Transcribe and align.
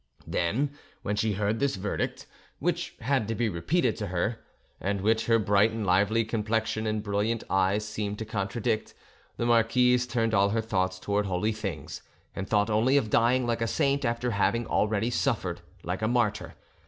Then, 0.25 0.71
when 1.03 1.15
she 1.15 1.33
heard 1.33 1.59
this 1.59 1.75
verdict, 1.75 2.25
which 2.57 2.95
had 3.01 3.27
to 3.27 3.35
be 3.35 3.47
repeated 3.49 3.95
to 3.97 4.07
her, 4.07 4.39
and 4.79 5.01
which 5.01 5.27
her 5.27 5.37
bright 5.37 5.69
and 5.69 5.85
lively 5.85 6.25
complexion 6.25 6.87
and 6.87 7.03
brilliant 7.03 7.43
eyes 7.51 7.85
seemed 7.87 8.17
to 8.17 8.25
contradict, 8.25 8.95
the 9.37 9.45
marquise 9.45 10.07
turned 10.07 10.33
all 10.33 10.49
her 10.49 10.59
thoughts 10.61 10.97
towards 10.97 11.27
holy 11.27 11.51
things, 11.51 12.01
and 12.35 12.49
thought 12.49 12.71
only 12.71 12.97
of 12.97 13.11
dying 13.11 13.45
like 13.45 13.61
a 13.61 13.67
saint 13.67 14.03
after 14.03 14.31
having 14.31 14.65
already 14.65 15.11
suffered 15.11 15.61
like 15.83 16.01
a 16.01 16.07
martyr. 16.07 16.55